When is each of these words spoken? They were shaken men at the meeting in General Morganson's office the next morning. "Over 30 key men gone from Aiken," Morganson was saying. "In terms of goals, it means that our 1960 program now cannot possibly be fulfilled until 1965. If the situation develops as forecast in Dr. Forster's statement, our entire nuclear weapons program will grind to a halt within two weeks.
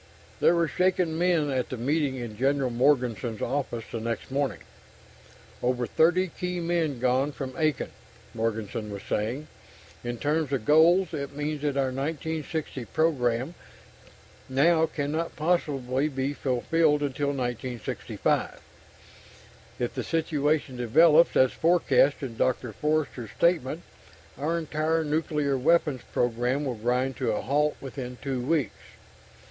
They 0.39 0.51
were 0.51 0.67
shaken 0.67 1.15
men 1.15 1.51
at 1.51 1.69
the 1.69 1.77
meeting 1.77 2.15
in 2.15 2.35
General 2.35 2.71
Morganson's 2.71 3.39
office 3.39 3.83
the 3.91 3.99
next 3.99 4.31
morning. 4.31 4.57
"Over 5.61 5.85
30 5.85 6.29
key 6.29 6.59
men 6.59 6.99
gone 6.99 7.31
from 7.31 7.53
Aiken," 7.55 7.91
Morganson 8.33 8.91
was 8.91 9.03
saying. 9.03 9.45
"In 10.03 10.17
terms 10.17 10.51
of 10.51 10.65
goals, 10.65 11.13
it 11.13 11.33
means 11.35 11.61
that 11.61 11.77
our 11.77 11.91
1960 11.91 12.83
program 12.85 13.53
now 14.49 14.87
cannot 14.87 15.35
possibly 15.35 16.07
be 16.09 16.33
fulfilled 16.33 17.03
until 17.03 17.27
1965. 17.27 18.59
If 19.77 19.93
the 19.93 20.03
situation 20.03 20.77
develops 20.77 21.35
as 21.35 21.51
forecast 21.51 22.23
in 22.23 22.37
Dr. 22.37 22.73
Forster's 22.73 23.29
statement, 23.37 23.83
our 24.35 24.57
entire 24.57 25.03
nuclear 25.03 25.55
weapons 25.59 26.01
program 26.11 26.65
will 26.65 26.73
grind 26.73 27.17
to 27.17 27.31
a 27.33 27.41
halt 27.41 27.75
within 27.79 28.17
two 28.23 28.41
weeks. 28.41 28.73